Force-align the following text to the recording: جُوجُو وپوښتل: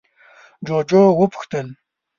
جُوجُو 0.65 1.03
وپوښتل: 1.19 1.67